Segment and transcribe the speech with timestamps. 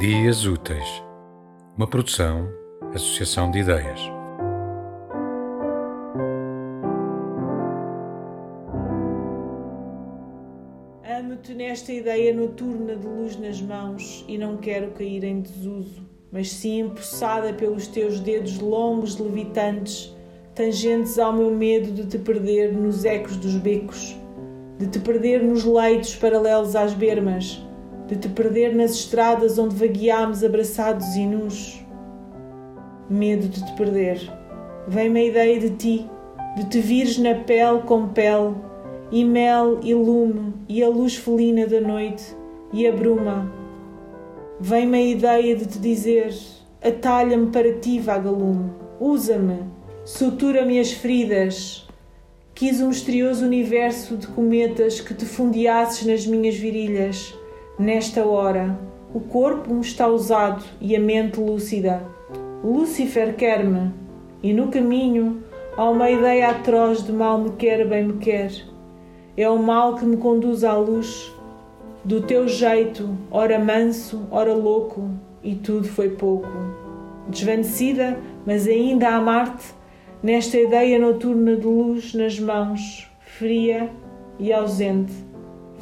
[0.00, 1.04] Dias Úteis,
[1.76, 2.48] uma produção,
[2.94, 4.00] associação de ideias.
[11.04, 16.50] Amo-te nesta ideia noturna de luz nas mãos e não quero cair em desuso, mas
[16.50, 20.16] sim empossada pelos teus dedos longos levitantes,
[20.54, 24.16] tangentes ao meu medo de te perder nos ecos dos becos,
[24.78, 27.68] de te perder nos leitos paralelos às bermas
[28.10, 31.80] de te perder nas estradas onde vagueámos abraçados e nus.
[33.08, 34.20] Medo de te perder.
[34.88, 36.10] Vem-me a ideia de ti,
[36.56, 38.56] de te vires na pele com pele,
[39.12, 42.36] e mel e lume, e a luz felina da noite,
[42.72, 43.52] e a bruma.
[44.58, 46.34] Vem-me a ideia de te dizer:
[46.82, 49.60] atalha-me para ti, vagalume, usa-me,
[50.04, 51.86] sutura-me as feridas.
[52.56, 57.38] Quis um misterioso universo de cometas que te fundeasses nas minhas virilhas
[57.80, 58.78] Nesta hora,
[59.14, 62.02] o corpo está usado e a mente lúcida.
[62.62, 63.90] Lúcifer quer-me,
[64.42, 65.42] e no caminho
[65.78, 68.52] há uma ideia atroz de mal me quer, bem me quer.
[69.34, 71.32] É o mal que me conduz à luz,
[72.04, 75.08] do teu jeito, ora manso, ora louco,
[75.42, 76.50] e tudo foi pouco.
[77.28, 79.72] Desvanecida, mas ainda a amar-te,
[80.22, 83.88] nesta ideia noturna de luz nas mãos, fria
[84.38, 85.14] e ausente,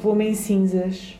[0.01, 1.19] vou-me em cinzas.